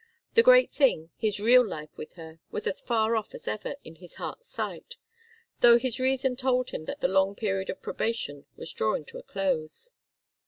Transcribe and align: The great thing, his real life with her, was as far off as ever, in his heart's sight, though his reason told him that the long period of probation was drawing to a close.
The 0.33 0.41
great 0.41 0.71
thing, 0.71 1.11
his 1.15 1.39
real 1.39 1.63
life 1.63 1.95
with 1.95 2.13
her, 2.13 2.39
was 2.49 2.65
as 2.65 2.81
far 2.81 3.15
off 3.15 3.35
as 3.35 3.47
ever, 3.47 3.75
in 3.83 3.97
his 3.97 4.15
heart's 4.15 4.47
sight, 4.49 4.95
though 5.59 5.77
his 5.77 5.99
reason 5.99 6.35
told 6.35 6.71
him 6.71 6.85
that 6.85 7.01
the 7.01 7.07
long 7.07 7.35
period 7.35 7.69
of 7.69 7.83
probation 7.83 8.47
was 8.55 8.73
drawing 8.73 9.05
to 9.05 9.19
a 9.19 9.21
close. 9.21 9.91